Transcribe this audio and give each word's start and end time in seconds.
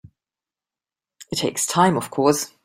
It 1.31 1.35
takes 1.35 1.67
time 1.67 1.95
of 1.95 2.09
course. 2.09 2.51